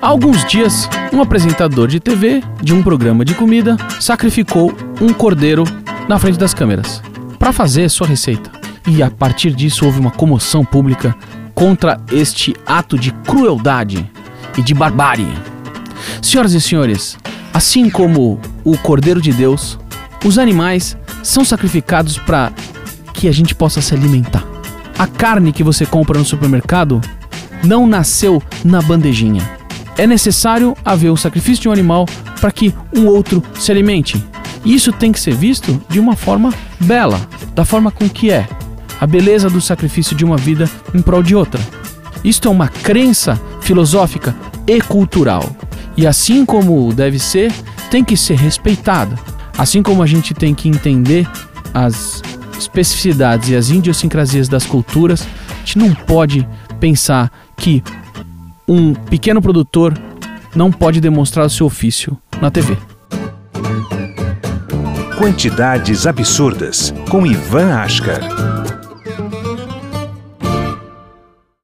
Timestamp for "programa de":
2.82-3.34